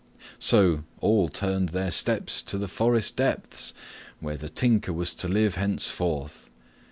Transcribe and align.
So 0.39 0.83
all 0.99 1.29
turned 1.29 1.69
their 1.69 1.91
steps 1.91 2.41
to 2.41 2.57
the 2.57 2.67
forest 2.67 3.15
depths, 3.15 3.71
where 4.19 4.35
the 4.35 4.49
Tinker 4.49 4.91
was 4.93 5.13
to 5.13 5.27
live 5.27 5.53
henceforth. 5.53 6.49